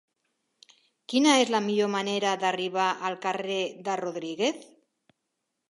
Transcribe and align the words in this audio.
Quina 1.13 1.35
és 1.41 1.51
la 1.55 1.61
millor 1.65 1.91
manera 1.97 2.33
d'arribar 2.45 2.89
al 3.11 3.19
carrer 3.27 3.61
de 3.89 4.01
Rodríguez? 4.05 4.67